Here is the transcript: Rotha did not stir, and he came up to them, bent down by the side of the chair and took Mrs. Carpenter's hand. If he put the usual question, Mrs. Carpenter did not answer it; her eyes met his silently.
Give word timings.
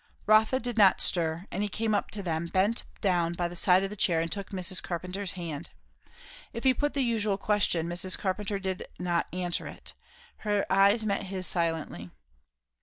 Rotha 0.25 0.59
did 0.59 0.79
not 0.79 0.99
stir, 0.99 1.45
and 1.51 1.61
he 1.61 1.69
came 1.69 1.93
up 1.93 2.09
to 2.09 2.23
them, 2.23 2.47
bent 2.47 2.85
down 3.01 3.33
by 3.33 3.47
the 3.47 3.55
side 3.55 3.83
of 3.83 3.91
the 3.91 3.95
chair 3.95 4.19
and 4.19 4.31
took 4.31 4.49
Mrs. 4.49 4.81
Carpenter's 4.81 5.33
hand. 5.33 5.69
If 6.53 6.63
he 6.63 6.73
put 6.73 6.95
the 6.95 7.03
usual 7.03 7.37
question, 7.37 7.87
Mrs. 7.87 8.17
Carpenter 8.17 8.57
did 8.57 8.87
not 8.97 9.27
answer 9.31 9.67
it; 9.67 9.93
her 10.37 10.65
eyes 10.71 11.05
met 11.05 11.25
his 11.25 11.45
silently. 11.45 12.09